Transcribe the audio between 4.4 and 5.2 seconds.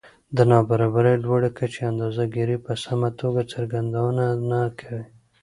نه کوي